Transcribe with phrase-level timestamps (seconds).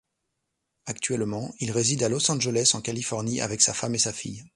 [0.87, 4.43] Actuellement, il réside à Los Angeles, en Californie, avec sa femme et sa fille.